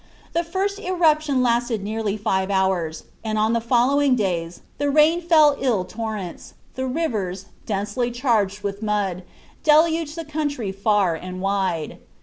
[0.33, 5.51] The first eruption lasted nearly five hours; and on the following days the rain fell
[5.51, 9.21] in torrents, and the rivers, densely charged with mud,
[9.63, 11.99] deluged the country far and wide.